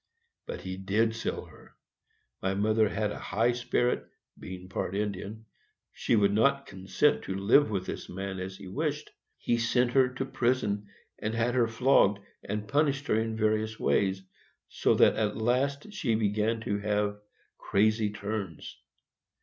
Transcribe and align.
But 0.47 0.61
he 0.61 0.77
did 0.77 1.13
sell 1.15 1.45
her. 1.45 1.75
My 2.41 2.55
mother 2.55 2.89
had 2.89 3.11
a 3.11 3.19
high 3.19 3.51
spirit, 3.51 4.09
being 4.39 4.67
part 4.67 4.95
Indian. 4.95 5.45
She 5.91 6.15
would 6.15 6.33
not 6.33 6.65
consent 6.65 7.21
to 7.25 7.35
live 7.35 7.69
with 7.69 7.85
this 7.85 8.09
man, 8.09 8.39
as 8.39 8.57
he 8.57 8.67
wished; 8.67 9.09
and 9.09 9.15
he 9.37 9.57
sent 9.59 9.91
her 9.91 10.07
to 10.09 10.25
prison, 10.25 10.87
and 11.19 11.35
had 11.35 11.53
her 11.53 11.67
flogged, 11.67 12.17
and 12.43 12.67
punished 12.67 13.05
her 13.05 13.19
in 13.21 13.37
various 13.37 13.79
ways, 13.79 14.23
so 14.69 14.95
that 14.95 15.17
at 15.17 15.37
last 15.37 15.93
she 15.93 16.15
began 16.15 16.61
to 16.61 16.79
have 16.79 17.19
crazy 17.59 18.09
turns. 18.11 18.77